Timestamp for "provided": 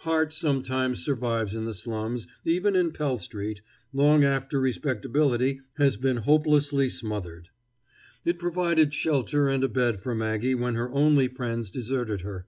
8.38-8.92